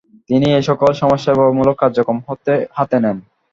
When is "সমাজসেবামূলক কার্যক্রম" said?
1.01-2.17